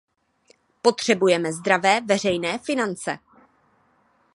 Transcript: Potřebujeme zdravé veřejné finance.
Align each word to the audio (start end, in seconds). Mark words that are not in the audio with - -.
Potřebujeme 0.81 1.53
zdravé 1.53 2.01
veřejné 2.01 2.59
finance. 2.59 3.17